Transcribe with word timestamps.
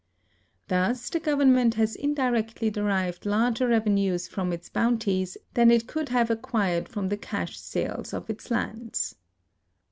Thus 0.67 1.11
the 1.11 1.19
gov 1.19 1.43
ernment 1.45 1.75
has 1.75 1.95
indirectly 1.95 2.71
derived 2.71 3.23
larger 3.23 3.67
revenues 3.67 4.27
from 4.27 4.51
its 4.51 4.67
bounties 4.67 5.37
than 5.53 5.69
it 5.69 5.85
could 5.85 6.09
have 6.09 6.31
acquired 6.31 6.89
from 6.89 7.09
the 7.09 7.17
cash 7.17 7.59
sales 7.59 8.11
of 8.11 8.27
its 8.27 8.49
lands. 8.49 9.13